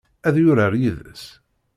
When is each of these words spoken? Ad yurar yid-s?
Ad 0.27 0.35
yurar 0.41 0.73
yid-s? 0.81 1.23